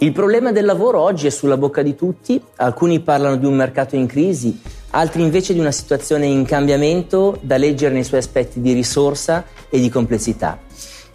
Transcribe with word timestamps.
Il 0.00 0.12
problema 0.12 0.52
del 0.52 0.64
lavoro 0.64 1.00
oggi 1.00 1.26
è 1.26 1.30
sulla 1.30 1.56
bocca 1.56 1.82
di 1.82 1.96
tutti, 1.96 2.40
alcuni 2.58 3.00
parlano 3.00 3.34
di 3.34 3.46
un 3.46 3.54
mercato 3.54 3.96
in 3.96 4.06
crisi, 4.06 4.56
altri 4.90 5.22
invece 5.22 5.54
di 5.54 5.58
una 5.58 5.72
situazione 5.72 6.26
in 6.26 6.44
cambiamento 6.44 7.36
da 7.40 7.56
leggere 7.56 7.94
nei 7.94 8.04
suoi 8.04 8.20
aspetti 8.20 8.60
di 8.60 8.74
risorsa 8.74 9.44
e 9.68 9.80
di 9.80 9.88
complessità. 9.88 10.67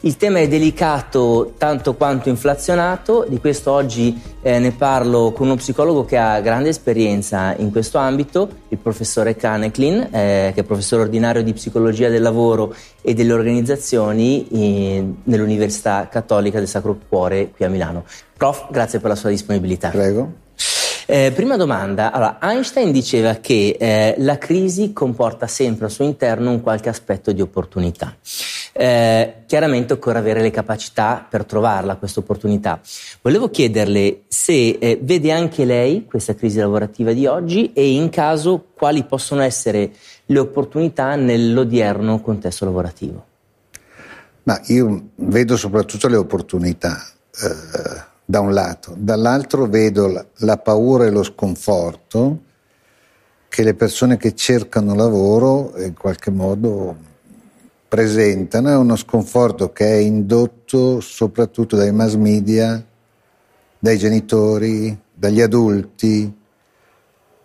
Il 0.06 0.18
tema 0.18 0.40
è 0.40 0.50
delicato 0.50 1.54
tanto 1.58 1.94
quanto 1.94 2.28
inflazionato, 2.28 3.26
di 3.26 3.40
questo 3.40 3.72
oggi 3.72 4.22
eh, 4.42 4.60
ne 4.60 4.74
parlo 4.74 5.32
con 5.32 5.46
uno 5.46 5.56
psicologo 5.56 6.04
che 6.04 6.18
ha 6.18 6.42
grande 6.42 6.68
esperienza 6.68 7.56
in 7.56 7.72
questo 7.72 8.00
ambito, 8.00 8.50
il 8.68 8.80
professore 8.80 9.38
Kaneklin, 9.38 10.10
eh, 10.12 10.52
che 10.54 10.60
è 10.60 10.64
professore 10.64 11.04
ordinario 11.04 11.42
di 11.42 11.54
psicologia 11.54 12.10
del 12.10 12.22
lavoro 12.22 12.76
e 13.02 13.14
delle 13.14 13.32
organizzazioni 13.32 14.46
eh, 14.50 15.06
nell'Università 15.24 16.10
Cattolica 16.12 16.60
del 16.60 16.68
Sacro 16.68 16.98
Cuore 17.08 17.52
qui 17.52 17.64
a 17.64 17.70
Milano. 17.70 18.04
Prof, 18.36 18.68
grazie 18.72 19.00
per 19.00 19.08
la 19.08 19.16
sua 19.16 19.30
disponibilità. 19.30 19.88
Prego. 19.88 20.42
Eh, 21.06 21.32
prima 21.34 21.56
domanda, 21.56 22.12
allora, 22.12 22.40
Einstein 22.42 22.92
diceva 22.92 23.36
che 23.36 23.78
eh, 23.80 24.16
la 24.18 24.38
crisi 24.38 24.92
comporta 24.92 25.48
sempre 25.48 25.86
al 25.86 25.92
suo 25.92 26.04
interno 26.04 26.50
un 26.50 26.62
qualche 26.62 26.90
aspetto 26.90 27.32
di 27.32 27.40
opportunità. 27.40 28.14
Eh, 28.76 29.44
chiaramente 29.46 29.94
occorre 29.94 30.18
avere 30.18 30.42
le 30.42 30.50
capacità 30.50 31.26
per 31.30 31.46
trovarla 31.46 31.96
questa 31.96 32.22
opportunità. 32.22 32.82
Volevo 33.22 33.50
chiederle 33.50 34.24
se 34.28 34.78
eh, 34.80 35.00
vede 35.02 35.32
anche 35.32 35.64
lei 35.64 36.06
questa 36.06 36.34
crisi 36.34 36.58
lavorativa 36.58 37.14
di 37.14 37.28
oggi 37.28 37.72
e 37.74 37.92
in 37.92 38.10
caso 38.10 38.66
quali 38.74 39.04
possono 39.04 39.42
essere 39.42 39.92
le 40.26 40.40
opportunità 40.40 41.16
nell'odierno 41.16 42.20
contesto 42.20 42.66
lavorativo. 42.66 43.26
Ma 44.44 44.60
io 44.66 45.10
vedo 45.16 45.56
soprattutto 45.56 46.08
le 46.08 46.18
opportunità. 46.18 47.00
Eh, 47.42 48.12
da 48.26 48.40
un 48.40 48.54
lato, 48.54 48.96
dall'altro 48.98 49.66
vedo 49.66 50.08
la, 50.08 50.26
la 50.38 50.58
paura 50.58 51.06
e 51.06 51.12
lo 51.12 51.24
sconforto 51.24 52.40
che 53.50 53.64
le 53.64 53.74
persone 53.74 54.18
che 54.18 54.34
cercano 54.34 54.96
lavoro 54.96 55.74
in 55.78 55.94
qualche 55.94 56.32
modo 56.32 56.96
presentano, 57.94 58.70
è 58.70 58.76
uno 58.76 58.96
sconforto 58.96 59.72
che 59.72 59.86
è 59.86 59.98
indotto 59.98 61.00
soprattutto 61.00 61.76
dai 61.76 61.92
mass 61.92 62.16
media, 62.16 62.84
dai 63.78 64.00
genitori, 64.00 65.00
dagli 65.14 65.42
adulti, 65.42 66.36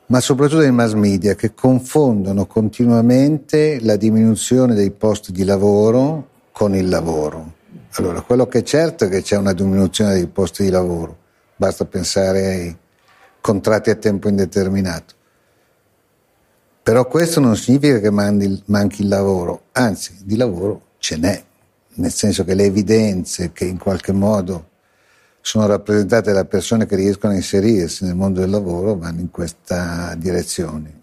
ma 0.07 0.21
soprattutto 0.21 0.63
dai 0.63 0.73
mass 0.73 0.95
media 0.95 1.35
che 1.35 1.53
confondono 1.53 2.47
continuamente 2.47 3.79
la 3.83 3.97
diminuzione 3.97 4.73
dei 4.73 4.91
posti 4.91 5.33
di 5.33 5.45
lavoro 5.45 6.29
con 6.51 6.75
il 6.75 6.89
lavoro. 6.89 7.57
Allora, 7.97 8.23
quello 8.23 8.47
che 8.47 8.61
è 8.61 8.63
certo 8.63 9.05
è 9.05 9.11
che 9.11 9.21
c'è 9.21 9.37
una 9.37 9.53
diminuzione 9.53 10.15
dei 10.15 10.29
posti 10.29 10.63
di 10.63 10.71
lavoro, 10.71 11.15
basta 11.57 11.85
pensare 11.85 12.47
ai 12.47 12.77
contratti 13.43 13.91
a 13.91 13.97
tempo 13.97 14.31
indeterminato. 14.31 15.18
Però 16.89 17.07
questo 17.07 17.39
non 17.39 17.55
significa 17.55 17.99
che 17.99 18.09
manchi 18.09 19.03
il 19.03 19.09
lavoro, 19.09 19.65
anzi, 19.73 20.17
di 20.23 20.39
lavoro 20.39 20.93
ce 20.97 21.19
n'è, 21.19 21.45
nel 21.97 22.11
senso 22.11 22.45
che 22.45 22.55
le 22.55 22.65
evidenze 22.65 23.53
che 23.53 23.67
in 23.67 23.77
qualche 23.77 24.13
modo 24.13 24.69
sono 25.43 25.67
rappresentate 25.67 26.33
da 26.33 26.47
persone 26.47 26.87
che 26.87 26.97
riescono 26.97 27.35
a 27.35 27.37
inserirsi 27.37 28.07
nel 28.07 28.15
mondo 28.15 28.41
del 28.41 28.49
lavoro 28.49 28.97
vanno 28.97 29.21
in 29.21 29.31
questa 29.31 30.15
direzione. 30.17 31.01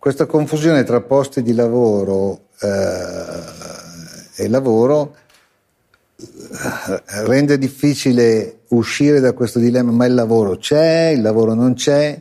Questa 0.00 0.26
confusione 0.26 0.82
tra 0.82 1.00
posti 1.00 1.42
di 1.42 1.54
lavoro 1.54 2.46
eh, 2.60 4.42
e 4.42 4.48
lavoro 4.48 5.14
rende 7.24 7.56
difficile 7.56 8.62
uscire 8.70 9.20
da 9.20 9.32
questo 9.32 9.60
dilemma, 9.60 9.92
ma 9.92 10.06
il 10.06 10.14
lavoro 10.14 10.56
c'è, 10.56 11.12
il 11.14 11.22
lavoro 11.22 11.54
non 11.54 11.74
c'è, 11.74 12.20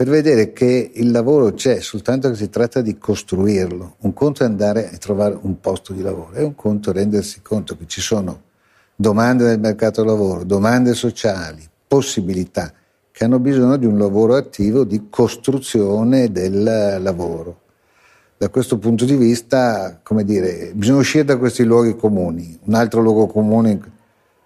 per 0.00 0.08
vedere 0.08 0.54
che 0.54 0.92
il 0.94 1.10
lavoro 1.10 1.52
c'è, 1.52 1.80
soltanto 1.80 2.30
che 2.30 2.34
si 2.34 2.48
tratta 2.48 2.80
di 2.80 2.96
costruirlo. 2.96 3.96
Un 3.98 4.14
conto 4.14 4.42
è 4.42 4.46
andare 4.46 4.90
a 4.90 4.96
trovare 4.96 5.38
un 5.38 5.60
posto 5.60 5.92
di 5.92 6.00
lavoro, 6.00 6.32
è 6.32 6.42
un 6.42 6.54
conto 6.54 6.90
rendersi 6.90 7.42
conto 7.42 7.76
che 7.76 7.84
ci 7.86 8.00
sono 8.00 8.40
domande 8.96 9.44
del 9.44 9.60
mercato 9.60 10.00
del 10.00 10.10
lavoro, 10.10 10.44
domande 10.44 10.94
sociali, 10.94 11.68
possibilità 11.86 12.72
che 13.12 13.24
hanno 13.24 13.38
bisogno 13.40 13.76
di 13.76 13.84
un 13.84 13.98
lavoro 13.98 14.36
attivo 14.36 14.84
di 14.84 15.08
costruzione 15.10 16.32
del 16.32 16.62
lavoro 17.02 17.60
da 18.38 18.48
questo 18.48 18.78
punto 18.78 19.04
di 19.04 19.16
vista, 19.16 20.00
come 20.02 20.24
dire, 20.24 20.72
bisogna 20.72 21.00
uscire 21.00 21.24
da 21.24 21.36
questi 21.36 21.62
luoghi 21.62 21.94
comuni. 21.94 22.58
Un 22.64 22.72
altro 22.72 23.02
luogo 23.02 23.26
comune, 23.26 23.78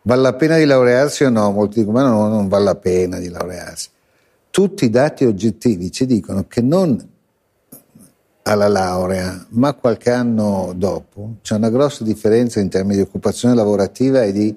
vale 0.02 0.20
la 0.20 0.34
pena 0.34 0.56
di 0.56 0.64
laurearsi 0.64 1.22
o 1.22 1.30
no? 1.30 1.52
Molti 1.52 1.78
dicono, 1.78 2.02
ma 2.02 2.08
no, 2.08 2.26
non 2.26 2.48
vale 2.48 2.64
la 2.64 2.74
pena 2.74 3.20
di 3.20 3.28
laurearsi. 3.28 3.92
Tutti 4.54 4.84
i 4.84 4.88
dati 4.88 5.24
oggettivi 5.24 5.90
ci 5.90 6.06
dicono 6.06 6.46
che 6.46 6.60
non 6.62 6.96
alla 8.42 8.68
laurea, 8.68 9.46
ma 9.48 9.74
qualche 9.74 10.12
anno 10.12 10.72
dopo, 10.76 11.38
c'è 11.42 11.56
una 11.56 11.70
grossa 11.70 12.04
differenza 12.04 12.60
in 12.60 12.68
termini 12.68 12.94
di 12.94 13.02
occupazione 13.02 13.56
lavorativa 13.56 14.22
e 14.22 14.30
di 14.30 14.56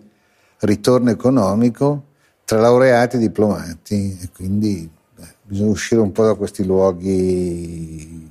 ritorno 0.59 1.09
economico 1.09 2.03
tra 2.45 2.59
laureati 2.59 3.15
e 3.15 3.19
diplomati. 3.19 4.19
E 4.21 4.29
quindi 4.35 4.87
beh, 5.15 5.33
bisogna 5.41 5.71
uscire 5.71 5.99
un 5.99 6.11
po' 6.11 6.25
da 6.25 6.35
questi 6.35 6.63
luoghi 6.63 8.29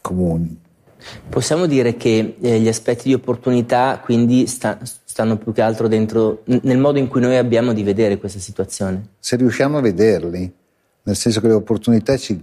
comuni. 0.00 0.60
Possiamo 1.28 1.66
dire 1.66 1.94
che 1.94 2.34
eh, 2.40 2.58
gli 2.58 2.66
aspetti 2.66 3.06
di 3.06 3.14
opportunità 3.14 4.00
quindi 4.02 4.48
sta, 4.48 4.76
stanno 4.82 5.38
più 5.38 5.52
che 5.52 5.62
altro 5.62 5.86
dentro 5.86 6.42
nel 6.46 6.78
modo 6.78 6.98
in 6.98 7.06
cui 7.06 7.20
noi 7.20 7.36
abbiamo 7.36 7.72
di 7.72 7.84
vedere 7.84 8.18
questa 8.18 8.40
situazione. 8.40 9.10
Se 9.20 9.36
riusciamo 9.36 9.78
a 9.78 9.80
vederli, 9.80 10.58
nel 11.02 11.16
senso 11.16 11.40
che 11.40 11.48
le 11.48 11.54
opportunità 11.54 12.16
ci, 12.16 12.40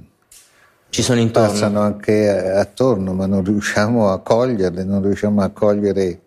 ci 0.90 1.02
sono 1.02 1.20
intorno. 1.20 1.50
Passano 1.50 1.82
anche 1.82 2.30
attorno, 2.30 3.14
ma 3.14 3.26
non 3.26 3.44
riusciamo 3.44 4.10
a 4.10 4.20
coglierle, 4.20 4.84
non 4.84 5.02
riusciamo 5.02 5.42
a 5.42 5.50
cogliere 5.50 6.22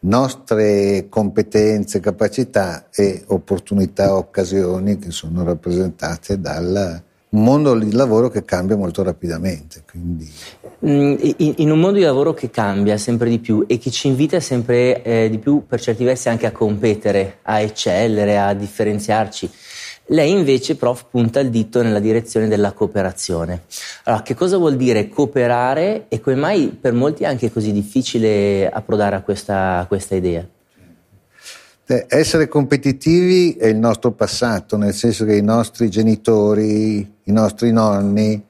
nostre 0.00 1.06
competenze, 1.08 2.00
capacità 2.00 2.86
e 2.94 3.24
opportunità, 3.26 4.14
occasioni 4.14 4.98
che 4.98 5.10
sono 5.10 5.42
rappresentate 5.42 6.40
dal 6.40 7.02
mondo 7.30 7.78
di 7.78 7.92
lavoro 7.92 8.30
che 8.30 8.44
cambia 8.44 8.76
molto 8.76 9.02
rapidamente. 9.02 9.82
Quindi... 9.90 10.30
Mm, 10.86 11.16
in 11.56 11.70
un 11.70 11.80
mondo 11.80 11.98
di 11.98 12.04
lavoro 12.04 12.32
che 12.32 12.50
cambia 12.50 12.96
sempre 12.96 13.28
di 13.28 13.40
più 13.40 13.64
e 13.66 13.78
che 13.78 13.90
ci 13.90 14.06
invita 14.06 14.38
sempre 14.38 15.02
eh, 15.02 15.28
di 15.28 15.38
più 15.38 15.66
per 15.66 15.80
certi 15.80 16.04
versi 16.04 16.28
anche 16.28 16.46
a 16.46 16.52
competere, 16.52 17.38
a 17.42 17.60
eccellere, 17.60 18.38
a 18.38 18.54
differenziarci, 18.54 19.50
Lei 20.10 20.30
invece, 20.30 20.76
prof, 20.76 21.04
punta 21.10 21.38
il 21.40 21.50
dito 21.50 21.82
nella 21.82 21.98
direzione 21.98 22.48
della 22.48 22.72
cooperazione. 22.72 23.64
Allora, 24.04 24.22
che 24.22 24.34
cosa 24.34 24.56
vuol 24.56 24.76
dire 24.76 25.10
cooperare 25.10 26.06
e 26.08 26.20
come 26.20 26.36
mai 26.36 26.68
per 26.68 26.94
molti 26.94 27.24
è 27.24 27.26
anche 27.26 27.52
così 27.52 27.72
difficile 27.72 28.70
approdare 28.70 29.16
a 29.16 29.20
questa, 29.20 29.80
a 29.80 29.86
questa 29.86 30.14
idea? 30.14 30.46
Eh, 31.86 32.06
essere 32.08 32.48
competitivi 32.48 33.54
è 33.56 33.66
il 33.66 33.76
nostro 33.76 34.12
passato, 34.12 34.78
nel 34.78 34.94
senso 34.94 35.26
che 35.26 35.36
i 35.36 35.42
nostri 35.42 35.90
genitori, 35.90 36.98
i 37.24 37.32
nostri 37.32 37.70
nonni 37.70 38.42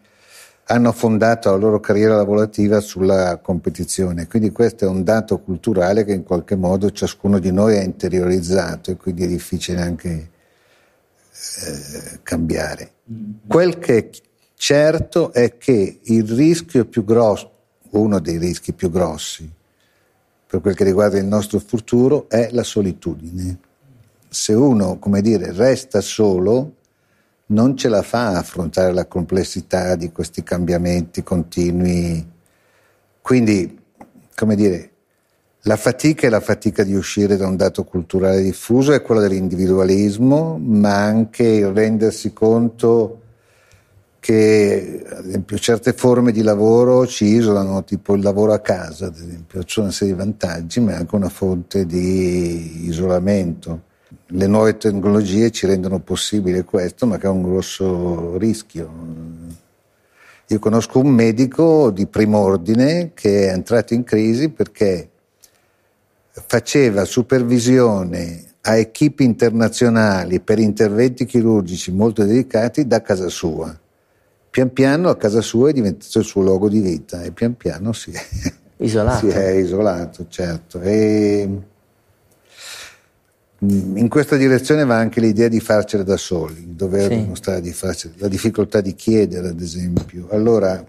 hanno 0.70 0.92
fondato 0.92 1.50
la 1.50 1.56
loro 1.56 1.80
carriera 1.80 2.14
lavorativa 2.14 2.78
sulla 2.78 3.38
competizione, 3.38 4.28
quindi 4.28 4.50
questo 4.50 4.84
è 4.84 4.88
un 4.88 5.02
dato 5.02 5.38
culturale 5.38 6.04
che 6.04 6.12
in 6.12 6.22
qualche 6.22 6.56
modo 6.56 6.90
ciascuno 6.90 7.38
di 7.40 7.50
noi 7.50 7.78
ha 7.78 7.82
interiorizzato 7.82 8.90
e 8.92 8.96
quindi 8.96 9.24
è 9.24 9.28
difficile 9.28 9.80
anche 9.80 10.30
eh, 11.64 12.20
cambiare. 12.22 12.92
Quel 13.46 13.78
che 13.78 13.96
è 13.96 14.10
certo 14.54 15.32
è 15.32 15.56
che 15.58 16.00
il 16.02 16.28
rischio 16.30 16.84
più 16.84 17.04
grosso, 17.04 17.50
uno 17.90 18.20
dei 18.20 18.38
rischi 18.38 18.72
più 18.72 18.90
grossi 18.90 19.56
per 20.48 20.62
quel 20.62 20.74
che 20.74 20.84
riguarda 20.84 21.18
il 21.18 21.26
nostro 21.26 21.58
futuro 21.58 22.26
è 22.30 22.48
la 22.52 22.62
solitudine. 22.62 23.58
Se 24.30 24.54
uno, 24.54 24.98
come 24.98 25.20
dire, 25.20 25.52
resta 25.52 26.00
solo, 26.00 26.76
non 27.48 27.76
ce 27.76 27.90
la 27.90 28.00
fa 28.00 28.28
a 28.28 28.38
affrontare 28.38 28.94
la 28.94 29.04
complessità 29.04 29.94
di 29.94 30.10
questi 30.10 30.42
cambiamenti 30.42 31.22
continui. 31.22 32.26
Quindi, 33.20 33.78
come 34.34 34.56
dire, 34.56 34.87
la 35.68 35.76
fatica 35.76 36.26
è 36.26 36.30
la 36.30 36.40
fatica 36.40 36.82
di 36.82 36.94
uscire 36.94 37.36
da 37.36 37.46
un 37.46 37.54
dato 37.54 37.84
culturale 37.84 38.40
diffuso, 38.40 38.94
è 38.94 39.02
quella 39.02 39.20
dell'individualismo, 39.20 40.58
ma 40.58 41.04
anche 41.04 41.42
il 41.42 41.66
rendersi 41.66 42.32
conto 42.32 43.20
che 44.18 45.04
ad 45.06 45.26
esempio 45.26 45.58
certe 45.58 45.92
forme 45.92 46.32
di 46.32 46.40
lavoro 46.40 47.06
ci 47.06 47.26
isolano, 47.26 47.84
tipo 47.84 48.14
il 48.14 48.22
lavoro 48.22 48.54
a 48.54 48.60
casa, 48.60 49.06
ad 49.06 49.16
esempio, 49.16 49.62
sono 49.66 49.86
una 49.86 49.94
serie 49.94 50.14
di 50.14 50.18
vantaggi, 50.18 50.80
ma 50.80 50.92
è 50.92 50.94
anche 50.94 51.14
una 51.14 51.28
fonte 51.28 51.84
di 51.84 52.86
isolamento. 52.86 53.82
Le 54.28 54.46
nuove 54.46 54.78
tecnologie 54.78 55.50
ci 55.50 55.66
rendono 55.66 55.98
possibile 55.98 56.64
questo, 56.64 57.06
ma 57.06 57.18
che 57.18 57.26
è 57.26 57.30
un 57.30 57.42
grosso 57.42 58.38
rischio. 58.38 58.90
Io 60.46 60.58
conosco 60.58 60.98
un 60.98 61.08
medico 61.08 61.90
di 61.90 62.06
primo 62.06 62.38
ordine 62.38 63.10
che 63.12 63.48
è 63.48 63.52
entrato 63.52 63.92
in 63.92 64.02
crisi 64.02 64.48
perché 64.48 65.10
faceva 66.46 67.04
supervisione 67.04 68.44
a 68.62 68.76
equip 68.76 69.20
internazionali 69.20 70.40
per 70.40 70.58
interventi 70.58 71.24
chirurgici 71.24 71.92
molto 71.92 72.24
delicati 72.24 72.86
da 72.86 73.00
casa 73.00 73.28
sua 73.28 73.76
pian 74.58 74.72
piano 74.72 75.08
a 75.08 75.16
casa 75.16 75.40
sua 75.40 75.70
è 75.70 75.72
diventato 75.72 76.18
il 76.18 76.24
suo 76.24 76.42
luogo 76.42 76.68
di 76.68 76.80
vita 76.80 77.22
e 77.22 77.30
pian 77.30 77.56
piano 77.56 77.92
si 77.92 78.10
è 78.10 78.20
isolato. 78.82 79.30
Si 79.30 79.36
è 79.36 79.50
isolato, 79.50 80.26
certo. 80.28 80.80
E 80.80 81.48
mm, 83.64 83.96
in 83.96 84.08
questa 84.08 84.36
direzione 84.36 84.84
va 84.84 84.96
anche 84.96 85.20
l'idea 85.20 85.48
di 85.48 85.60
farcela 85.60 86.02
da 86.02 86.16
soli, 86.16 86.74
dover 86.74 87.10
sì. 87.10 87.16
dimostrare 87.16 87.60
di 87.60 87.72
farcela, 87.72 88.14
la 88.18 88.28
difficoltà 88.28 88.80
di 88.80 88.94
chiedere, 88.94 89.48
ad 89.48 89.60
esempio. 89.60 90.26
Allora, 90.30 90.84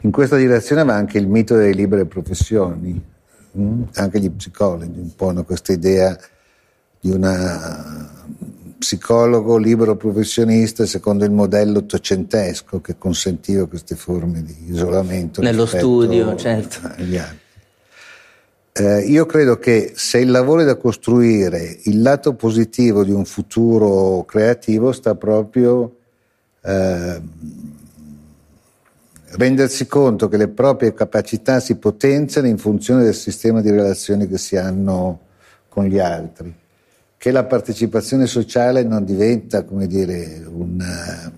in 0.00 0.10
questa 0.10 0.36
direzione 0.36 0.84
va 0.84 0.94
anche 0.94 1.18
il 1.18 1.28
mito 1.28 1.56
delle 1.56 1.72
libere 1.72 2.06
professioni? 2.06 3.10
Anche 3.94 4.20
gli 4.20 4.30
psicologi 4.30 4.98
un 4.98 5.14
po' 5.14 5.28
hanno 5.28 5.44
questa 5.44 5.72
idea 5.72 6.18
di 7.00 7.10
una 7.10 8.10
psicologo 8.82 9.56
libero 9.56 9.96
professionista 9.96 10.86
secondo 10.86 11.24
il 11.24 11.30
modello 11.30 11.78
ottocentesco 11.78 12.80
che 12.80 12.98
consentiva 12.98 13.66
queste 13.66 13.94
forme 13.94 14.42
di 14.42 14.70
isolamento. 14.70 15.40
Nello 15.40 15.66
studio, 15.66 16.34
certo. 16.34 16.90
Eh, 18.74 19.00
io 19.00 19.26
credo 19.26 19.58
che 19.58 19.92
se 19.94 20.18
il 20.18 20.30
lavoro 20.30 20.62
è 20.62 20.64
da 20.64 20.76
costruire, 20.76 21.78
il 21.84 22.02
lato 22.02 22.34
positivo 22.34 23.04
di 23.04 23.12
un 23.12 23.24
futuro 23.24 24.24
creativo 24.24 24.92
sta 24.92 25.14
proprio 25.14 25.98
eh, 26.62 27.20
rendersi 29.32 29.86
conto 29.86 30.28
che 30.28 30.36
le 30.36 30.48
proprie 30.48 30.94
capacità 30.94 31.60
si 31.60 31.76
potenziano 31.76 32.46
in 32.46 32.58
funzione 32.58 33.04
del 33.04 33.14
sistema 33.14 33.60
di 33.60 33.70
relazioni 33.70 34.28
che 34.28 34.38
si 34.38 34.56
hanno 34.56 35.20
con 35.68 35.84
gli 35.84 35.98
altri 35.98 36.60
che 37.22 37.30
la 37.30 37.44
partecipazione 37.44 38.26
sociale 38.26 38.82
non 38.82 39.04
diventa, 39.04 39.62
come 39.62 39.86
dire, 39.86 40.42
una, 40.44 41.32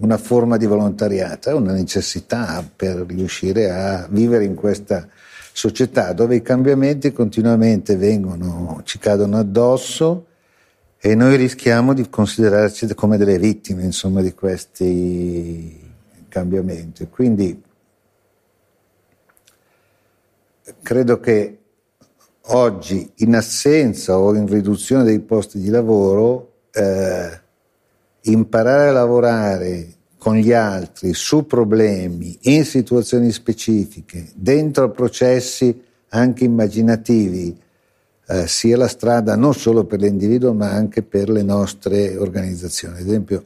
una 0.00 0.18
forma 0.18 0.58
di 0.58 0.66
volontariato, 0.66 1.48
è 1.48 1.54
una 1.54 1.72
necessità 1.72 2.62
per 2.76 3.06
riuscire 3.08 3.70
a 3.70 4.06
vivere 4.10 4.44
in 4.44 4.54
questa 4.54 5.08
società 5.50 6.12
dove 6.12 6.36
i 6.36 6.42
cambiamenti 6.42 7.10
continuamente 7.10 7.96
vengono, 7.96 8.82
ci 8.84 8.98
cadono 8.98 9.38
addosso 9.38 10.26
e 10.98 11.14
noi 11.14 11.36
rischiamo 11.36 11.94
di 11.94 12.10
considerarci 12.10 12.92
come 12.94 13.16
delle 13.16 13.38
vittime 13.38 13.82
insomma, 13.82 14.20
di 14.20 14.34
questi 14.34 15.83
cambiamenti. 16.34 17.06
Quindi 17.08 17.62
credo 20.82 21.20
che 21.20 21.58
oggi 22.46 23.08
in 23.18 23.36
assenza 23.36 24.18
o 24.18 24.34
in 24.34 24.48
riduzione 24.48 25.04
dei 25.04 25.20
posti 25.20 25.60
di 25.60 25.68
lavoro, 25.68 26.54
eh, 26.72 27.40
imparare 28.22 28.88
a 28.88 28.92
lavorare 28.92 29.92
con 30.18 30.34
gli 30.34 30.52
altri 30.52 31.14
su 31.14 31.46
problemi, 31.46 32.36
in 32.42 32.64
situazioni 32.64 33.30
specifiche, 33.30 34.30
dentro 34.34 34.90
processi 34.90 35.82
anche 36.08 36.42
immaginativi, 36.42 37.56
eh, 38.26 38.48
sia 38.48 38.76
la 38.76 38.88
strada 38.88 39.36
non 39.36 39.54
solo 39.54 39.84
per 39.84 40.00
l'individuo 40.00 40.52
ma 40.52 40.70
anche 40.70 41.02
per 41.02 41.28
le 41.28 41.42
nostre 41.42 42.16
organizzazioni. 42.16 42.98
Ad 42.98 43.06
esempio, 43.06 43.44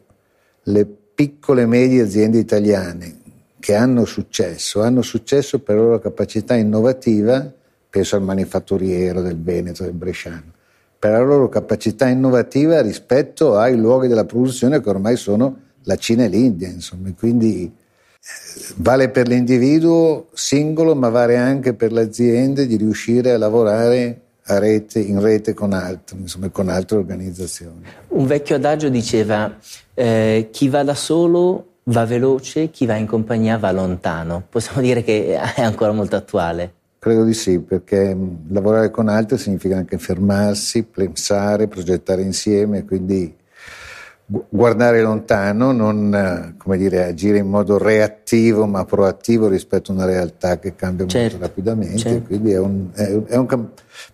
le 0.63 0.98
piccole 1.19 1.63
e 1.63 1.67
medie 1.67 2.03
aziende 2.03 2.39
italiane 2.39 3.17
che 3.59 3.75
hanno 3.75 4.05
successo, 4.05 4.83
hanno 4.83 5.03
successo 5.03 5.59
per 5.59 5.75
la 5.75 5.83
loro 5.83 5.99
capacità 5.99 6.55
innovativa 6.55 7.53
penso 7.91 8.15
al 8.15 8.23
manifatturiero 8.23 9.21
del 9.21 9.41
Veneto, 9.43 9.83
del 9.83 9.95
Bresciano, 9.95 10.53
per 10.97 11.11
la 11.11 11.19
loro 11.19 11.49
capacità 11.49 12.07
innovativa 12.07 12.81
rispetto 12.81 13.57
ai 13.57 13.77
luoghi 13.77 14.07
della 14.07 14.27
produzione 14.27 14.81
che 14.81 14.89
ormai 14.89 15.17
sono 15.17 15.63
la 15.83 15.97
Cina 15.97 16.23
e 16.23 16.29
l'India, 16.29 16.69
insomma, 16.69 17.13
quindi 17.19 17.65
eh, 17.65 18.75
vale 18.77 19.09
per 19.09 19.27
l'individuo 19.27 20.29
singolo, 20.33 20.95
ma 20.95 21.09
vale 21.09 21.37
anche 21.37 21.75
per 21.75 21.91
le 21.91 22.03
aziende 22.03 22.69
di 22.69 22.77
riuscire 22.77 23.33
a 23.33 23.39
lavorare 23.39 24.21
rete, 24.57 25.01
in 25.01 25.21
rete 25.21 25.53
con 25.53 25.73
altri, 25.73 26.19
insomma, 26.21 26.49
con 26.49 26.69
altre 26.69 26.97
organizzazioni. 26.97 27.83
Un 28.09 28.27
vecchio 28.27 28.57
adagio 28.57 28.89
diceva 28.89 29.57
eh, 29.95 30.49
chi 30.51 30.69
va 30.69 30.83
da 30.83 30.95
solo 30.95 31.67
va 31.85 32.05
veloce, 32.05 32.71
chi 32.71 32.87
va 32.87 32.97
in 32.97 33.07
compagnia 33.07 33.59
va 33.59 33.73
lontano. 33.73 34.45
Possiamo 34.49 34.81
dire 34.81 35.03
che 35.03 35.35
è 35.55 35.63
ancora 35.63 35.93
molto 35.93 36.17
attuale. 36.17 36.73
Credo 36.99 37.25
di 37.25 37.35
sì, 37.35 37.61
perché 37.61 38.15
mm, 38.15 38.51
lavorare 38.51 38.91
con 38.91 39.09
altri 39.09 39.39
significa 39.39 39.77
anche 39.77 39.99
fermarsi, 39.99 40.83
pensare, 40.83 41.69
progettare 41.69 42.23
insieme, 42.23 42.85
quindi 42.85 43.35
guardare 44.31 45.01
lontano, 45.01 45.73
non 45.73 46.55
come 46.59 46.77
dire, 46.77 47.07
agire 47.07 47.39
in 47.39 47.49
modo 47.49 47.79
reattivo 47.79 48.67
ma 48.67 48.85
proattivo 48.85 49.49
rispetto 49.49 49.91
a 49.91 49.95
una 49.95 50.05
realtà 50.05 50.59
che 50.59 50.75
cambia 50.75 51.07
certo, 51.07 51.39
molto 51.39 51.47
rapidamente. 51.47 51.97
Certo. 51.97 52.27
Quindi 52.27 52.53
è 52.53 52.59
un, 52.59 52.89
è 52.93 53.37
un, 53.37 53.69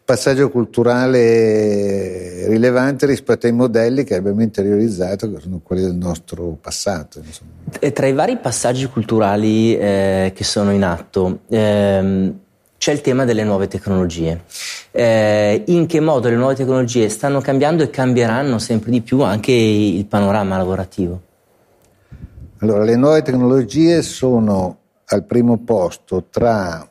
passaggio 0.05 0.51
culturale 0.51 2.47
rilevante 2.47 3.07
rispetto 3.07 3.47
ai 3.47 3.53
modelli 3.53 4.05
che 4.05 4.15
abbiamo 4.15 4.43
interiorizzato, 4.43 5.33
che 5.33 5.41
sono 5.41 5.61
quelli 5.63 5.83
del 5.83 5.97
nostro 5.97 6.57
passato. 6.61 7.21
Insomma. 7.25 7.51
E 7.81 7.93
tra 7.93 8.07
i 8.07 8.13
vari 8.13 8.37
passaggi 8.37 8.87
culturali 8.87 9.77
eh, 9.77 10.33
che 10.35 10.45
sono 10.45 10.73
in 10.73 10.85
atto, 10.85 11.41
ehm, 11.49 12.39
c'è 12.85 12.93
il 12.93 13.01
tema 13.01 13.25
delle 13.25 13.45
nuove 13.45 13.67
tecnologie. 13.67 14.43
Eh, 14.91 15.63
in 15.69 15.87
che 15.87 16.01
modo 16.01 16.29
le 16.29 16.35
nuove 16.35 16.55
tecnologie 16.55 17.09
stanno 17.09 17.41
cambiando 17.41 17.83
e 17.83 17.89
cambieranno 17.89 18.59
sempre 18.59 18.91
di 18.91 19.01
più 19.01 19.23
anche 19.23 19.53
il 19.53 20.05
panorama 20.05 20.59
lavorativo? 20.59 21.23
Allora, 22.59 22.85
le 22.85 22.95
nuove 22.97 23.23
tecnologie 23.23 24.03
sono 24.03 24.77
al 25.07 25.25
primo 25.25 25.57
posto 25.61 26.27
tra 26.29 26.87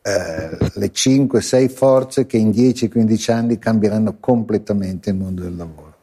eh, 0.00 0.58
le 0.72 0.90
5-6 0.90 1.68
forze 1.68 2.24
che 2.24 2.38
in 2.38 2.48
10-15 2.48 3.30
anni 3.30 3.58
cambieranno 3.58 4.16
completamente 4.18 5.10
il 5.10 5.16
mondo 5.16 5.42
del 5.42 5.54
lavoro. 5.54 5.94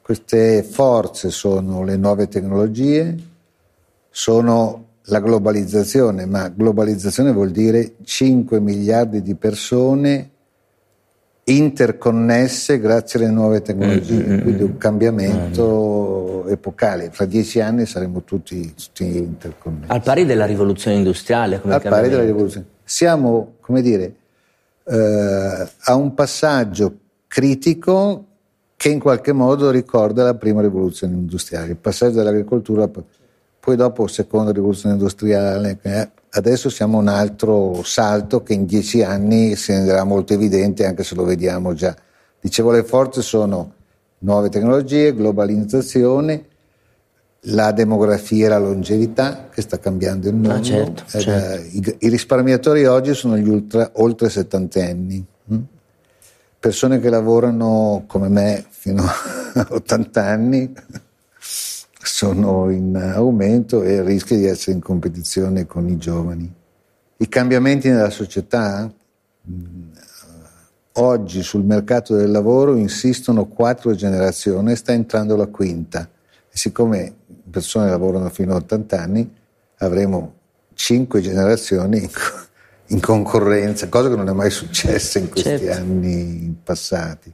Queste 0.00 0.62
forze 0.62 1.28
sono 1.28 1.84
le 1.84 1.98
nuove 1.98 2.28
tecnologie, 2.28 3.14
sono 4.08 4.84
la 5.06 5.20
globalizzazione, 5.20 6.26
ma 6.26 6.48
globalizzazione 6.48 7.32
vuol 7.32 7.50
dire 7.50 7.94
5 8.02 8.60
miliardi 8.60 9.20
di 9.22 9.34
persone 9.34 10.30
interconnesse 11.44 12.78
grazie 12.80 13.18
alle 13.18 13.30
nuove 13.30 13.60
tecnologie, 13.60 14.14
Mm, 14.14 14.32
mm, 14.32 14.40
quindi 14.40 14.62
mm. 14.62 14.66
un 14.66 14.76
cambiamento 14.78 16.46
epocale. 16.48 17.10
Fra 17.12 17.26
dieci 17.26 17.60
anni 17.60 17.84
saremo 17.84 18.22
tutti, 18.24 18.72
tutti 18.74 19.04
interconnessi. 19.04 19.90
Al 19.90 20.02
pari 20.02 20.24
della 20.24 20.46
rivoluzione 20.46 20.96
industriale. 20.96 21.60
Come 21.60 21.74
Al 21.74 21.82
pari 21.82 22.08
della 22.08 22.24
rivoluzione. 22.24 22.66
Siamo, 22.82 23.56
come 23.60 23.82
dire, 23.82 24.14
eh, 24.84 25.68
a 25.80 25.94
un 25.94 26.14
passaggio 26.14 26.98
critico 27.26 28.26
che 28.76 28.88
in 28.88 28.98
qualche 28.98 29.32
modo 29.32 29.70
ricorda 29.70 30.24
la 30.24 30.34
prima 30.34 30.60
rivoluzione 30.62 31.14
industriale, 31.14 31.70
il 31.70 31.76
passaggio 31.76 32.16
dall'agricoltura, 32.16 32.88
p- 32.88 33.02
poi 33.64 33.76
dopo 33.76 34.06
seconda 34.06 34.52
rivoluzione 34.52 34.94
industriale, 34.94 35.78
eh, 35.80 36.10
adesso 36.32 36.68
siamo 36.68 36.98
a 36.98 37.00
un 37.00 37.08
altro 37.08 37.82
salto 37.82 38.42
che 38.42 38.52
in 38.52 38.66
dieci 38.66 39.02
anni 39.02 39.56
si 39.56 39.72
renderà 39.72 40.04
molto 40.04 40.34
evidente 40.34 40.84
anche 40.84 41.02
se 41.02 41.14
lo 41.14 41.24
vediamo 41.24 41.72
già. 41.72 41.96
Dicevo, 42.38 42.72
le 42.72 42.84
forze 42.84 43.22
sono 43.22 43.72
nuove 44.18 44.50
tecnologie, 44.50 45.14
globalizzazione, 45.14 46.44
la 47.46 47.72
demografia 47.72 48.44
e 48.44 48.48
la 48.50 48.58
longevità 48.58 49.48
che 49.50 49.62
sta 49.62 49.78
cambiando 49.78 50.28
il 50.28 50.34
mondo. 50.34 50.62
certo, 50.62 51.04
Eh, 51.14 51.20
certo. 51.20 51.66
i, 51.72 51.96
i 52.00 52.08
risparmiatori 52.10 52.84
oggi 52.84 53.14
sono 53.14 53.38
gli 53.38 53.48
ultra, 53.48 53.92
oltre 53.94 54.28
settantenni, 54.28 55.24
hm? 55.46 55.58
persone 56.60 57.00
che 57.00 57.08
lavorano 57.08 58.04
come 58.06 58.28
me 58.28 58.62
fino 58.68 59.04
a 59.04 59.68
80 59.72 60.22
anni 60.22 60.72
sono 62.14 62.70
in 62.70 62.94
aumento 62.94 63.82
e 63.82 64.00
rischia 64.00 64.36
di 64.36 64.46
essere 64.46 64.76
in 64.76 64.80
competizione 64.80 65.66
con 65.66 65.88
i 65.88 65.98
giovani. 65.98 66.48
I 67.16 67.28
cambiamenti 67.28 67.88
nella 67.88 68.10
società 68.10 68.88
mh, 69.42 69.82
oggi 70.92 71.42
sul 71.42 71.64
mercato 71.64 72.14
del 72.14 72.30
lavoro 72.30 72.76
insistono 72.76 73.46
quattro 73.46 73.96
generazioni, 73.96 74.76
sta 74.76 74.92
entrando 74.92 75.34
la 75.34 75.48
quinta. 75.48 76.08
E 76.48 76.56
siccome 76.56 77.16
persone 77.50 77.90
lavorano 77.90 78.28
fino 78.28 78.52
a 78.52 78.58
80 78.58 79.00
anni, 79.00 79.34
avremo 79.78 80.34
cinque 80.74 81.20
generazioni 81.20 82.08
in 82.90 83.00
concorrenza, 83.00 83.88
cosa 83.88 84.08
che 84.08 84.14
non 84.14 84.28
è 84.28 84.32
mai 84.32 84.50
successa 84.50 85.18
in 85.18 85.30
questi 85.30 85.48
Certo. 85.50 85.72
anni 85.80 86.56
passati. 86.62 87.32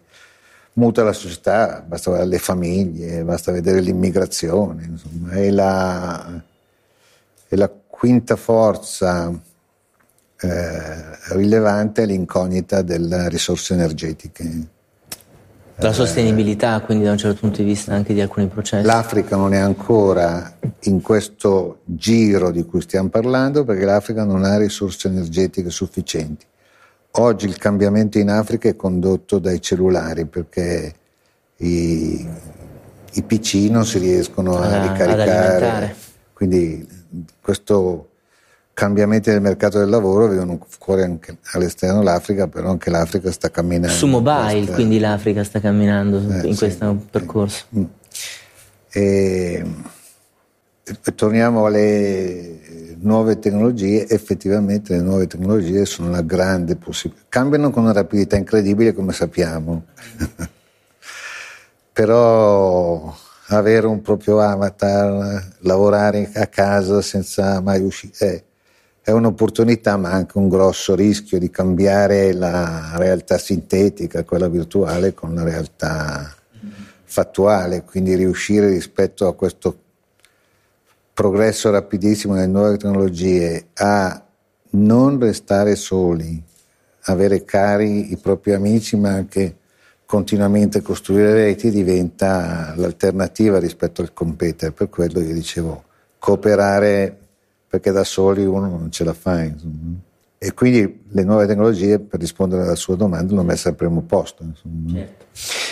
Muta 0.74 1.02
la 1.02 1.12
società, 1.12 1.84
basta 1.86 2.10
vedere 2.10 2.28
le 2.30 2.38
famiglie, 2.38 3.24
basta 3.24 3.52
vedere 3.52 3.80
l'immigrazione, 3.80 4.84
insomma, 4.84 5.32
è 5.32 5.50
la, 5.50 6.42
è 7.48 7.54
la 7.56 7.68
quinta 7.68 8.36
forza 8.36 9.30
eh, 10.42 11.34
rilevante 11.34 12.02
è 12.02 12.06
l'incognita 12.06 12.82
delle 12.82 13.28
risorse 13.28 13.74
energetiche. 13.74 14.68
La 15.76 15.92
sostenibilità, 15.92 16.80
quindi 16.80 17.04
da 17.04 17.12
un 17.12 17.18
certo 17.18 17.40
punto 17.40 17.58
di 17.58 17.64
vista 17.64 17.94
anche 17.94 18.12
di 18.12 18.20
alcuni 18.20 18.48
processi. 18.48 18.84
L'Africa 18.84 19.36
non 19.36 19.54
è 19.54 19.58
ancora 19.58 20.56
in 20.80 21.00
questo 21.00 21.80
giro 21.84 22.50
di 22.50 22.64
cui 22.64 22.82
stiamo 22.82 23.08
parlando 23.08 23.64
perché 23.64 23.84
l'Africa 23.86 24.24
non 24.24 24.44
ha 24.44 24.58
risorse 24.58 25.08
energetiche 25.08 25.70
sufficienti. 25.70 26.44
Oggi 27.14 27.46
il 27.46 27.56
cambiamento 27.58 28.18
in 28.18 28.30
Africa 28.30 28.68
è 28.68 28.76
condotto 28.76 29.38
dai 29.40 29.60
cellulari 29.60 30.26
perché 30.26 30.94
i, 31.56 32.28
i 33.12 33.22
PC 33.22 33.54
non 33.70 33.84
si 33.84 33.98
riescono 33.98 34.56
a 34.56 34.66
Ah, 34.66 34.82
ad 34.82 34.90
ricaricare. 34.92 35.94
Quindi 36.32 36.86
questo 37.40 38.06
cambiamento 38.72 39.30
del 39.30 39.40
mercato 39.40 39.78
del 39.78 39.88
lavoro 39.90 40.28
vedono 40.28 40.64
fuori 40.66 41.02
anche 41.02 41.36
all'esterno 41.52 42.00
l'Africa, 42.02 42.46
però 42.46 42.70
anche 42.70 42.88
l'Africa 42.90 43.30
sta 43.32 43.50
camminando. 43.50 43.94
Su 43.94 44.06
mobile, 44.06 44.52
questa- 44.52 44.74
quindi 44.74 44.98
l'Africa 45.00 45.42
sta 45.44 45.60
camminando 45.60 46.18
Eh, 46.18 46.46
in 46.46 46.52
sì, 46.52 46.58
questo 46.58 46.96
sì. 46.98 47.06
percorso. 47.10 47.64
Mm. 47.76 47.84
E 48.92 49.64
torniamo 51.14 51.66
alle 51.66 52.89
nuove 53.02 53.38
tecnologie, 53.38 54.06
effettivamente 54.08 54.94
le 54.94 55.02
nuove 55.02 55.26
tecnologie 55.26 55.84
sono 55.84 56.08
una 56.08 56.22
grande 56.22 56.76
possibilità, 56.76 57.26
cambiano 57.28 57.70
con 57.70 57.84
una 57.84 57.92
rapidità 57.92 58.36
incredibile 58.36 58.92
come 58.92 59.12
sappiamo, 59.12 59.84
però 61.92 63.14
avere 63.48 63.86
un 63.86 64.00
proprio 64.02 64.40
avatar, 64.40 65.56
lavorare 65.60 66.30
a 66.34 66.46
casa 66.46 67.00
senza 67.02 67.60
mai 67.60 67.82
uscire, 67.82 68.12
è, 68.18 68.42
è 69.02 69.10
un'opportunità 69.10 69.96
ma 69.96 70.10
anche 70.10 70.38
un 70.38 70.48
grosso 70.48 70.94
rischio 70.94 71.38
di 71.38 71.50
cambiare 71.50 72.32
la 72.32 72.92
realtà 72.96 73.38
sintetica, 73.38 74.24
quella 74.24 74.48
virtuale, 74.48 75.14
con 75.14 75.34
la 75.34 75.42
realtà 75.42 76.34
fattuale, 77.10 77.82
quindi 77.82 78.14
riuscire 78.14 78.68
rispetto 78.68 79.26
a 79.26 79.34
questo 79.34 79.79
progresso 81.20 81.68
rapidissimo 81.68 82.32
nelle 82.32 82.46
nuove 82.46 82.78
tecnologie 82.78 83.66
a 83.74 84.24
non 84.70 85.20
restare 85.20 85.76
soli, 85.76 86.42
avere 87.02 87.44
cari 87.44 88.10
i 88.10 88.16
propri 88.16 88.54
amici, 88.54 88.96
ma 88.96 89.10
anche 89.10 89.56
continuamente 90.06 90.80
costruire 90.80 91.34
reti 91.34 91.70
diventa 91.70 92.72
l'alternativa 92.74 93.58
rispetto 93.58 94.00
al 94.00 94.14
competere. 94.14 94.72
Per 94.72 94.88
quello 94.88 95.20
io 95.20 95.34
dicevo 95.34 95.84
cooperare 96.18 97.14
perché 97.68 97.90
da 97.90 98.02
soli 98.02 98.46
uno 98.46 98.68
non 98.68 98.90
ce 98.90 99.04
la 99.04 99.12
fa. 99.12 99.42
insomma. 99.42 99.98
E 100.38 100.54
quindi 100.54 101.02
le 101.06 101.22
nuove 101.22 101.46
tecnologie, 101.46 101.98
per 101.98 102.18
rispondere 102.18 102.62
alla 102.62 102.74
sua 102.74 102.96
domanda, 102.96 103.34
l'ho 103.34 103.42
messa 103.42 103.68
al 103.68 103.74
primo 103.74 104.00
posto. 104.00 104.42
insomma. 104.42 105.06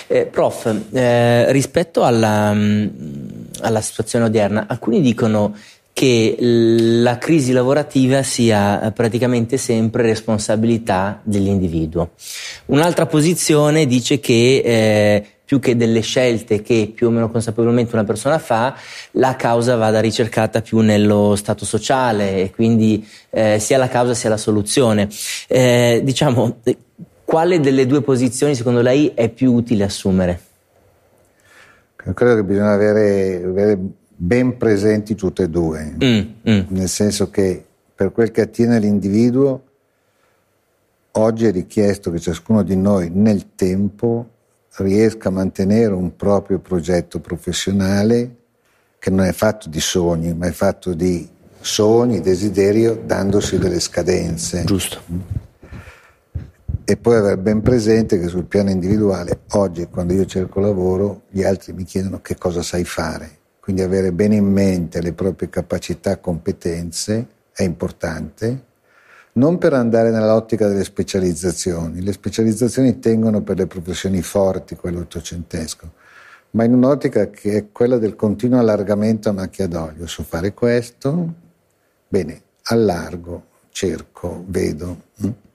Eh, 0.09 0.27
prof, 0.27 0.75
eh, 0.93 1.51
rispetto 1.53 2.05
alla, 2.05 2.53
mh, 2.53 3.48
alla 3.61 3.81
situazione 3.81 4.27
odierna, 4.27 4.67
alcuni 4.69 5.01
dicono 5.01 5.55
che 5.99 6.37
la 6.39 7.19
crisi 7.19 7.51
lavorativa 7.51 8.23
sia 8.23 8.81
eh, 8.81 8.93
praticamente 8.93 9.57
sempre 9.57 10.05
responsabilità 10.05 11.21
dell'individuo. 11.25 12.11
Un'altra 12.67 13.07
posizione 13.07 13.85
dice 13.85 14.21
che 14.21 14.63
eh, 14.65 15.27
più 15.45 15.59
che 15.59 15.77
delle 15.77 16.01
scelte 16.01 16.63
che 16.63 16.93
più 16.95 17.09
o 17.09 17.11
meno 17.11 17.31
consapevolmente 17.31 17.95
una 17.95 18.05
persona 18.05 18.39
fa, 18.39 18.77
la 19.13 19.35
causa 19.35 19.75
vada 19.75 19.99
ricercata 19.99 20.61
più 20.61 20.79
nello 20.81 21.35
stato 21.35 21.65
sociale 21.65 22.43
e 22.43 22.51
quindi 22.53 23.05
eh, 23.31 23.59
sia 23.59 23.79
la 23.79 23.89
causa 23.89 24.15
sia 24.15 24.29
la 24.29 24.37
soluzione. 24.37 25.09
Eh, 25.49 26.03
diciamo, 26.05 26.59
quale 27.25 27.59
delle 27.59 27.87
due 27.87 28.03
posizioni 28.03 28.55
secondo 28.55 28.83
lei 28.83 29.13
è 29.15 29.31
più 29.31 29.53
utile 29.53 29.85
assumere? 29.85 30.48
Credo 32.15 32.37
che 32.37 32.45
bisogna 32.45 32.73
avere, 32.73 33.43
avere 33.45 33.79
ben 34.21 34.57
presenti 34.57 35.15
tutte 35.15 35.45
e 35.45 35.49
due, 35.49 35.95
Mm, 36.03 36.21
mm. 36.49 36.61
nel 36.69 36.89
senso 36.89 37.31
che 37.31 37.65
per 37.95 38.13
quel 38.13 38.31
che 38.31 38.43
attiene 38.43 38.77
all'individuo, 38.77 39.63
oggi 41.13 41.47
è 41.47 41.53
richiesto 41.53 42.11
che 42.11 42.19
ciascuno 42.19 42.63
di 42.63 42.77
noi 42.77 43.11
nel 43.13 43.55
tempo 43.55 44.29
riesca 44.77 45.29
a 45.29 45.33
mantenere 45.33 45.93
un 45.93 46.15
proprio 46.15 46.61
progetto 46.61 47.19
professionale 47.19 48.37
che 48.99 49.11
non 49.11 49.25
è 49.25 49.33
fatto 49.33 49.69
di 49.69 49.81
sogni, 49.81 50.35
ma 50.35 50.47
è 50.47 50.53
fatto 50.53 50.95
di 50.95 51.29
sogni, 51.61 52.21
desiderio, 52.21 53.01
dandosi 53.05 53.59
delle 53.59 53.81
scadenze. 53.81 54.65
Giusto. 54.65 55.01
E 56.91 56.97
poi 56.97 57.17
avere 57.17 57.37
ben 57.37 57.61
presente 57.61 58.19
che 58.19 58.29
sul 58.29 58.47
piano 58.47 58.71
individuale, 58.71 59.41
oggi 59.51 59.87
quando 59.89 60.15
io 60.15 60.25
cerco 60.25 60.59
lavoro, 60.59 61.25
gli 61.29 61.43
altri 61.43 61.75
mi 61.75 61.85
chiedono 61.85 62.23
che 62.23 62.37
cosa 62.37 62.63
sai 62.63 62.83
fare. 62.85 63.31
Quindi 63.61 63.83
avere 63.83 64.11
bene 64.11 64.37
in 64.37 64.51
mente 64.51 65.03
le 65.03 65.13
proprie 65.13 65.51
capacità 65.51 66.13
e 66.13 66.21
competenze 66.23 67.27
è 67.53 67.63
importante, 67.63 68.65
non 69.33 69.59
per 69.59 69.75
andare 69.75 70.11
nell'ottica 70.11 70.67
delle 70.67 70.83
specializzazioni. 70.83 72.01
Le 72.01 72.13
specializzazioni 72.13 72.99
tengono 72.99 73.43
per 73.43 73.59
le 73.59 73.67
professioni 73.67 74.23
forti, 74.23 74.75
quello 74.75 75.01
ottocentesco, 75.01 75.93
ma 76.53 76.65
in 76.65 76.73
un'ottica 76.73 77.29
che 77.29 77.55
è 77.55 77.67
quella 77.71 77.99
del 77.99 78.17
continuo 78.17 78.61
allargamento 78.61 79.29
a 79.29 79.33
macchia 79.33 79.67
d'olio. 79.67 80.07
So 80.07 80.23
fare 80.23 80.55
questo, 80.55 81.35
bene, 82.09 82.41
allargo, 82.63 83.45
cerco, 83.69 84.43
vedo. 84.47 85.03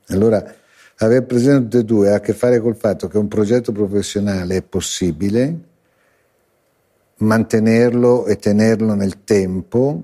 Allora, 0.10 0.62
aver 0.98 1.24
presente 1.26 1.62
tutte 1.62 1.78
e 1.80 1.84
due 1.84 2.12
ha 2.12 2.16
a 2.16 2.20
che 2.20 2.34
fare 2.34 2.60
col 2.60 2.76
fatto 2.76 3.08
che 3.08 3.18
un 3.18 3.28
progetto 3.28 3.72
professionale 3.72 4.58
è 4.58 4.62
possibile, 4.62 5.58
mantenerlo 7.18 8.26
e 8.26 8.38
tenerlo 8.38 8.94
nel 8.94 9.24
tempo, 9.24 10.02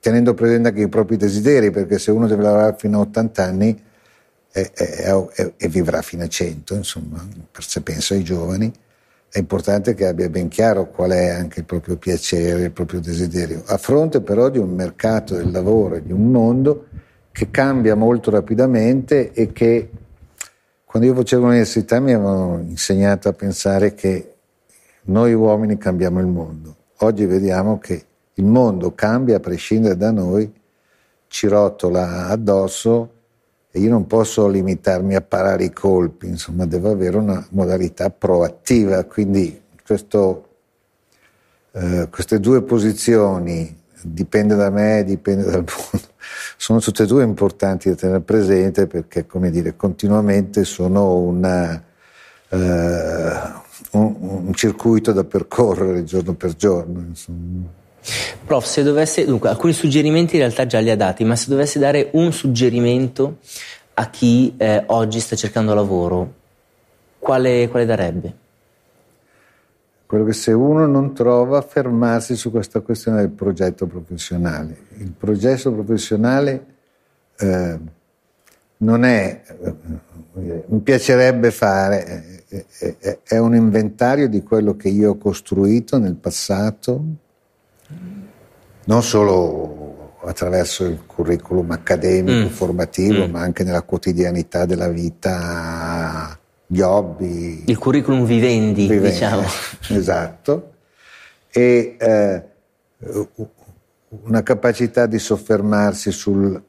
tenendo 0.00 0.34
presente 0.34 0.68
anche 0.68 0.82
i 0.82 0.88
propri 0.88 1.16
desideri, 1.16 1.70
perché 1.70 1.98
se 1.98 2.10
uno 2.10 2.26
deve 2.26 2.42
lavorare 2.42 2.76
fino 2.78 2.98
a 2.98 3.02
80 3.02 3.44
anni 3.44 3.82
e, 4.52 4.70
e- 4.74 5.52
e- 5.56 5.68
vivrà 5.68 6.02
fino 6.02 6.24
a 6.24 6.28
100, 6.28 6.74
insomma, 6.74 7.26
se 7.58 7.80
penso 7.82 8.14
ai 8.14 8.24
giovani, 8.24 8.72
è 9.32 9.38
importante 9.38 9.94
che 9.94 10.06
abbia 10.06 10.28
ben 10.28 10.48
chiaro 10.48 10.90
qual 10.90 11.10
è 11.10 11.28
anche 11.28 11.60
il 11.60 11.64
proprio 11.64 11.96
piacere, 11.96 12.64
il 12.64 12.72
proprio 12.72 13.00
desiderio, 13.00 13.62
a 13.66 13.76
fronte 13.78 14.20
però 14.20 14.48
di 14.48 14.58
un 14.58 14.70
mercato 14.74 15.36
del 15.36 15.52
lavoro 15.52 15.96
e 15.96 16.02
di 16.02 16.10
un 16.12 16.30
mondo 16.32 16.86
che 17.30 17.50
cambia 17.50 17.94
molto 17.94 18.32
rapidamente 18.32 19.32
e 19.32 19.52
che 19.52 19.88
Quando 20.90 21.06
io 21.06 21.14
facevo 21.14 21.44
l'università 21.44 22.00
mi 22.00 22.12
avevano 22.12 22.64
insegnato 22.66 23.28
a 23.28 23.32
pensare 23.32 23.94
che 23.94 24.34
noi 25.02 25.32
uomini 25.34 25.78
cambiamo 25.78 26.18
il 26.18 26.26
mondo. 26.26 26.74
Oggi 27.02 27.26
vediamo 27.26 27.78
che 27.78 28.04
il 28.34 28.44
mondo 28.44 28.92
cambia 28.96 29.36
a 29.36 29.38
prescindere 29.38 29.96
da 29.96 30.10
noi, 30.10 30.52
ci 31.28 31.46
rotola 31.46 32.26
addosso 32.26 33.08
e 33.70 33.78
io 33.78 33.88
non 33.88 34.08
posso 34.08 34.48
limitarmi 34.48 35.14
a 35.14 35.20
parare 35.20 35.62
i 35.62 35.72
colpi, 35.72 36.26
insomma 36.26 36.66
devo 36.66 36.90
avere 36.90 37.18
una 37.18 37.46
modalità 37.50 38.10
proattiva, 38.10 39.04
quindi 39.04 39.62
questo, 39.86 40.48
eh, 41.70 42.08
queste 42.10 42.40
due 42.40 42.62
posizioni, 42.62 43.80
dipende 44.02 44.56
da 44.56 44.70
me, 44.70 45.04
dipende 45.04 45.44
dal 45.44 45.64
mondo, 45.64 46.08
sono 46.56 46.80
tutte 46.80 47.04
e 47.04 47.06
due 47.06 47.24
importanti 47.24 47.88
da 47.88 47.94
tenere 47.94 48.20
presente 48.20 48.86
perché, 48.86 49.26
come 49.26 49.50
dire, 49.50 49.76
continuamente 49.76 50.64
sono 50.64 51.16
una, 51.16 51.82
uh, 52.48 52.56
un, 52.56 54.16
un, 54.18 54.54
circuito 54.54 55.12
da 55.12 55.24
percorrere 55.24 56.04
giorno 56.04 56.34
per 56.34 56.54
giorno. 56.56 57.00
Insomma. 57.00 57.66
Prof, 58.44 58.64
se 58.64 58.82
dovesse, 58.82 59.24
dunque, 59.24 59.48
alcuni 59.48 59.72
suggerimenti 59.72 60.36
in 60.36 60.42
realtà 60.42 60.66
già 60.66 60.78
li 60.80 60.90
ha 60.90 60.96
dati, 60.96 61.24
ma 61.24 61.36
se 61.36 61.50
dovesse 61.50 61.78
dare 61.78 62.10
un 62.12 62.32
suggerimento 62.32 63.38
a 63.94 64.08
chi 64.08 64.54
eh, 64.56 64.84
oggi 64.86 65.20
sta 65.20 65.36
cercando 65.36 65.74
lavoro, 65.74 66.34
quale, 67.18 67.68
quale 67.68 67.84
darebbe? 67.84 68.39
Quello 70.10 70.24
che 70.24 70.32
se 70.32 70.50
uno 70.50 70.88
non 70.88 71.14
trova 71.14 71.62
fermarsi 71.62 72.34
su 72.34 72.50
questa 72.50 72.80
questione 72.80 73.18
del 73.18 73.28
progetto 73.28 73.86
professionale. 73.86 74.76
Il 74.96 75.12
progetto 75.16 75.72
professionale 75.72 76.64
eh, 77.38 77.78
non 78.78 79.04
è, 79.04 79.40
eh, 79.62 80.64
mi 80.66 80.80
piacerebbe 80.80 81.52
fare, 81.52 82.42
eh, 82.48 82.66
eh, 82.98 83.18
è 83.22 83.38
un 83.38 83.54
inventario 83.54 84.28
di 84.28 84.42
quello 84.42 84.74
che 84.74 84.88
io 84.88 85.10
ho 85.10 85.16
costruito 85.16 85.96
nel 85.98 86.16
passato, 86.16 87.00
non 88.86 89.02
solo 89.04 90.18
attraverso 90.24 90.86
il 90.86 91.06
curriculum 91.06 91.70
accademico, 91.70 92.48
mm. 92.48 92.52
formativo, 92.52 93.28
mm. 93.28 93.30
ma 93.30 93.42
anche 93.42 93.62
nella 93.62 93.82
quotidianità 93.82 94.66
della 94.66 94.88
vita 94.88 95.89
gli 96.72 96.80
hobby. 96.82 97.64
Il 97.66 97.78
curriculum 97.78 98.24
vivendi, 98.24 98.86
vivendi 98.86 99.10
diciamo. 99.10 99.42
Esatto. 99.90 100.74
E 101.50 101.96
eh, 101.98 102.44
una 104.08 104.42
capacità 104.44 105.06
di 105.06 105.18
soffermarsi 105.18 106.12
sul, 106.12 106.62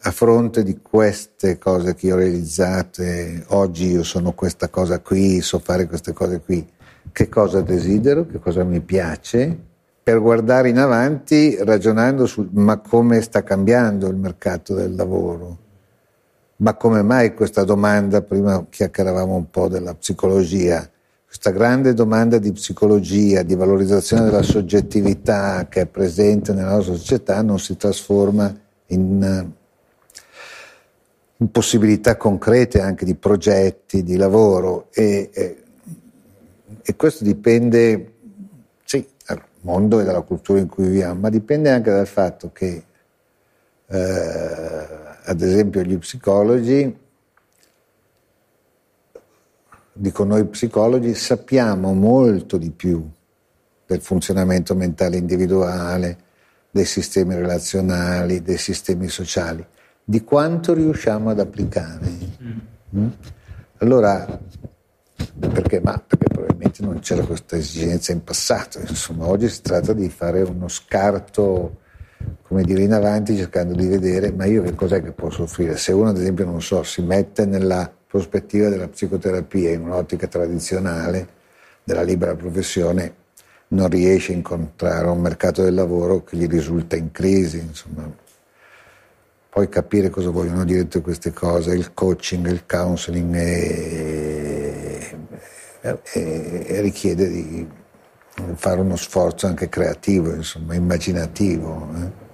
a 0.00 0.10
fronte 0.10 0.62
di 0.62 0.80
queste 0.82 1.56
cose 1.56 1.94
che 1.94 2.12
ho 2.12 2.16
realizzate, 2.16 3.44
oggi 3.48 3.90
io 3.90 4.02
sono 4.02 4.32
questa 4.32 4.68
cosa 4.68 5.00
qui, 5.00 5.40
so 5.40 5.58
fare 5.58 5.86
queste 5.86 6.12
cose 6.12 6.40
qui, 6.40 6.66
che 7.10 7.30
cosa 7.30 7.62
desidero, 7.62 8.26
che 8.26 8.38
cosa 8.40 8.64
mi 8.64 8.80
piace, 8.80 9.58
per 10.02 10.20
guardare 10.20 10.68
in 10.68 10.78
avanti 10.78 11.56
ragionando 11.58 12.26
su 12.26 12.46
ma 12.52 12.78
come 12.78 13.22
sta 13.22 13.42
cambiando 13.42 14.08
il 14.08 14.16
mercato 14.16 14.74
del 14.74 14.94
lavoro 14.94 15.66
ma 16.60 16.74
come 16.74 17.02
mai 17.02 17.34
questa 17.34 17.64
domanda, 17.64 18.22
prima 18.22 18.64
chiacchieravamo 18.68 19.34
un 19.34 19.50
po' 19.50 19.68
della 19.68 19.94
psicologia, 19.94 20.88
questa 21.24 21.50
grande 21.50 21.94
domanda 21.94 22.38
di 22.38 22.52
psicologia, 22.52 23.42
di 23.42 23.54
valorizzazione 23.54 24.24
della 24.24 24.42
soggettività 24.42 25.66
che 25.68 25.82
è 25.82 25.86
presente 25.86 26.52
nella 26.52 26.76
nostra 26.76 26.94
società 26.94 27.42
non 27.42 27.58
si 27.58 27.76
trasforma 27.76 28.52
in, 28.86 29.50
in 31.36 31.50
possibilità 31.50 32.16
concrete 32.16 32.80
anche 32.80 33.04
di 33.04 33.14
progetti, 33.14 34.02
di 34.02 34.16
lavoro 34.16 34.88
e, 34.90 35.28
e, 35.32 35.62
e 36.82 36.96
questo 36.96 37.24
dipende 37.24 38.14
sì, 38.84 39.06
dal 39.24 39.42
mondo 39.60 40.00
e 40.00 40.04
dalla 40.04 40.22
cultura 40.22 40.58
in 40.58 40.66
cui 40.66 40.84
viviamo, 40.84 41.20
ma 41.20 41.28
dipende 41.28 41.70
anche 41.70 41.90
dal 41.90 42.08
fatto 42.08 42.50
che 42.52 42.82
eh, 43.86 45.07
ad 45.28 45.42
esempio 45.42 45.82
gli 45.82 45.98
psicologi, 45.98 46.96
dico 49.92 50.24
noi 50.24 50.46
psicologi, 50.46 51.14
sappiamo 51.14 51.92
molto 51.92 52.56
di 52.56 52.70
più 52.70 53.06
del 53.84 54.00
funzionamento 54.00 54.74
mentale 54.74 55.18
individuale, 55.18 56.16
dei 56.70 56.86
sistemi 56.86 57.34
relazionali, 57.34 58.40
dei 58.40 58.56
sistemi 58.56 59.08
sociali, 59.08 59.64
di 60.02 60.24
quanto 60.24 60.72
riusciamo 60.72 61.28
ad 61.28 61.40
applicare. 61.40 62.10
Mm? 62.96 63.08
Allora, 63.78 64.40
perché? 65.38 65.80
Ma 65.80 66.02
perché 66.06 66.26
probabilmente 66.26 66.82
non 66.82 67.00
c'era 67.00 67.22
questa 67.22 67.56
esigenza 67.56 68.12
in 68.12 68.24
passato, 68.24 68.78
insomma, 68.80 69.26
oggi 69.26 69.50
si 69.50 69.60
tratta 69.60 69.92
di 69.92 70.08
fare 70.08 70.40
uno 70.40 70.68
scarto 70.68 71.80
come 72.42 72.62
dire, 72.62 72.82
in 72.82 72.92
avanti 72.92 73.36
cercando 73.36 73.74
di 73.74 73.86
vedere 73.86 74.32
ma 74.32 74.46
io 74.46 74.62
che 74.62 74.74
cos'è 74.74 75.02
che 75.02 75.12
posso 75.12 75.44
offrire. 75.44 75.76
Se 75.76 75.92
uno 75.92 76.08
ad 76.08 76.16
esempio, 76.16 76.44
non 76.44 76.62
so, 76.62 76.82
si 76.82 77.02
mette 77.02 77.44
nella 77.46 77.90
prospettiva 78.06 78.68
della 78.68 78.88
psicoterapia 78.88 79.70
in 79.70 79.82
un'ottica 79.82 80.26
tradizionale 80.26 81.36
della 81.84 82.02
libera 82.02 82.34
professione, 82.34 83.14
non 83.68 83.88
riesce 83.88 84.32
a 84.32 84.36
incontrare 84.36 85.06
un 85.08 85.20
mercato 85.20 85.62
del 85.62 85.74
lavoro 85.74 86.24
che 86.24 86.36
gli 86.36 86.46
risulta 86.46 86.96
in 86.96 87.10
crisi, 87.10 87.58
insomma. 87.58 88.10
Poi 89.50 89.68
capire 89.68 90.08
cosa 90.08 90.30
vogliono 90.30 90.64
dire 90.64 90.82
tutte 90.82 91.00
queste 91.00 91.32
cose, 91.32 91.74
il 91.74 91.92
coaching, 91.92 92.46
il 92.46 92.64
counseling 92.66 93.34
e, 93.34 95.18
e, 95.80 96.64
e 96.66 96.80
richiede 96.80 97.28
di 97.28 97.68
fare 98.54 98.80
uno 98.80 98.96
sforzo 98.96 99.46
anche 99.46 99.68
creativo, 99.68 100.34
insomma, 100.34 100.74
immaginativo. 100.74 101.88
Eh. 101.94 102.26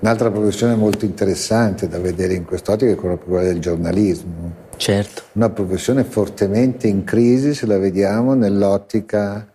Un'altra 0.00 0.30
professione 0.30 0.74
molto 0.74 1.04
interessante 1.04 1.88
da 1.88 1.98
vedere 1.98 2.34
in 2.34 2.44
quest'ottica 2.44 2.92
è 2.92 2.96
quella 2.96 3.42
del 3.42 3.58
giornalismo. 3.58 4.62
Certo. 4.76 5.22
Una 5.32 5.50
professione 5.50 6.04
fortemente 6.04 6.88
in 6.88 7.04
crisi 7.04 7.54
se 7.54 7.66
la 7.66 7.78
vediamo 7.78 8.34
nell'ottica 8.34 9.48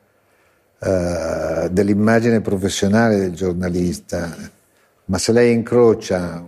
uh, 0.79 1.67
dell'immagine 1.69 2.41
professionale 2.41 3.17
del 3.17 3.33
giornalista, 3.33 4.35
ma 5.05 5.17
se 5.17 5.31
lei 5.31 5.53
incrocia 5.53 6.47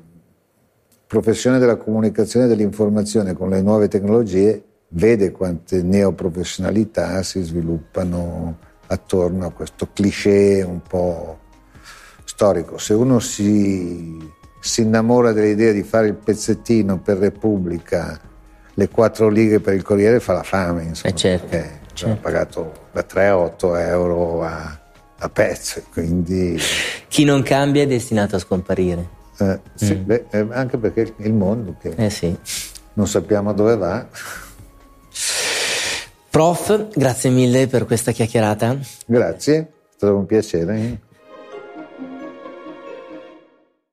professione 1.06 1.60
della 1.60 1.76
comunicazione 1.76 2.46
e 2.46 2.50
dell'informazione 2.50 3.34
con 3.34 3.50
le 3.50 3.62
nuove 3.62 3.88
tecnologie, 3.90 4.64
vede 4.90 5.32
quante 5.32 5.84
neoprofessionalità 5.84 7.22
si 7.22 7.42
sviluppano 7.42 8.70
attorno 8.92 9.48
a 9.48 9.52
questo 9.52 9.88
cliché 9.94 10.64
un 10.68 10.82
po' 10.82 11.40
storico. 12.26 12.78
Se 12.78 12.94
uno 12.94 13.20
si, 13.20 14.18
si 14.60 14.82
innamora 14.82 15.32
dell'idea 15.32 15.72
di 15.72 15.84
fare 15.84 16.08
il 16.08 16.16
pezzettino 16.16 17.00
per 17.00 17.18
Repubblica, 17.18 18.20
le 18.74 18.90
quattro 18.90 19.30
righe 19.30 19.60
per 19.60 19.74
il 19.74 19.84
Corriere, 19.84 20.20
fa 20.20 20.34
la 20.34 20.44
fame, 20.44 20.84
insomma, 20.84 21.14
eh 21.14 21.18
certo, 21.18 21.48
perché 21.48 21.80
certo. 21.94 22.22
pagato 22.22 22.72
da 22.92 23.04
3 23.04 23.28
a 23.28 23.38
8 23.38 23.76
euro 23.76 24.44
a, 24.44 24.80
a 25.18 25.30
pezzo, 25.30 25.84
quindi... 25.92 26.60
Chi 27.08 27.24
non 27.24 27.44
cambia 27.44 27.84
è 27.84 27.88
destinato 27.88 28.36
a 28.36 28.40
scomparire. 28.40 29.20
Eh, 29.38 29.60
sì, 29.74 29.96
mm. 29.96 30.06
beh, 30.06 30.26
eh, 30.30 30.48
anche 30.52 30.78
perché 30.78 31.14
il 31.18 31.34
mondo 31.34 31.76
che 31.80 31.94
eh 31.96 32.10
sì. 32.10 32.36
non 32.94 33.08
sappiamo 33.08 33.54
dove 33.54 33.76
va. 33.76 34.08
Prof, 36.32 36.88
grazie 36.96 37.30
mille 37.30 37.68
per 37.68 37.84
questa 37.84 38.14
chiacchierata. 38.14 38.78
Grazie, 39.06 39.58
è 39.58 39.68
stato 39.94 40.16
un 40.16 40.26
piacere. 40.26 41.00